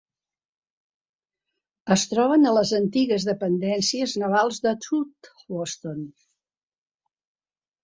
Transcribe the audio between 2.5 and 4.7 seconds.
a les antigues dependències navals